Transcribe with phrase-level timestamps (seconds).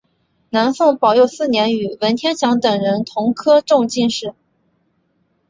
[0.49, 4.33] 南宋宝佑四年与文天祥等人同科中进士。